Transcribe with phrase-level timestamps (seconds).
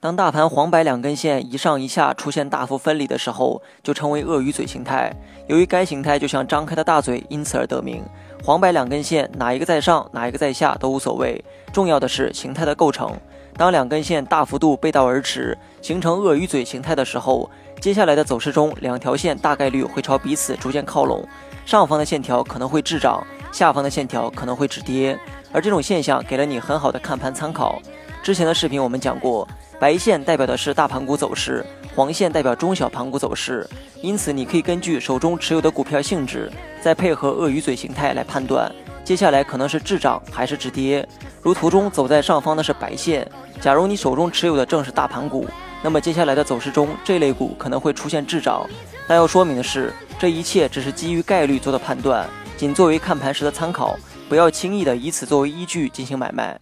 [0.00, 5.12] 当大盘黄白两根线一上一下出现大幅分离的时候，就称为鳄鱼嘴形态。
[5.48, 8.04] 由于该形态就像张开的大嘴，因此而得名。
[8.44, 13.12] 黄白两根线哪一个在上，哪一个在下都无所谓，重要的是形态的构成。
[13.56, 21.26] 当两根线大幅度背道而驰，形成鳄鱼嘴形态的时候，接下来的走势中，两条线大概率会朝彼此逐渐靠拢，
[21.66, 25.18] 上方的线条可能会滞涨，下方的线条可能会止跌。
[25.50, 27.82] 而这种现象给了你很好的看盘参考。
[28.22, 29.46] 之前的视频我们讲过。
[29.80, 33.64] 白线代表的是大盘股走势，黄线代表中小盘股走势，
[34.02, 36.50] 因此你可以根据手中持有的股票性质，
[36.82, 38.68] 再配合鳄鱼嘴形态来判断，
[39.04, 41.08] 接下来可能是滞涨还是止跌。
[41.40, 43.24] 如图中走在上方的是白线，
[43.60, 45.46] 假如你手中持有的正是大盘股，
[45.80, 48.66] 那么接下来的走势中这类股可能会出现滞涨。
[49.06, 53.96] 但要说明的是，这一切只是基于概率做的判断，仅作为看盘时的参考，
[54.28, 56.58] 不要轻易的以此作为依据进行买卖。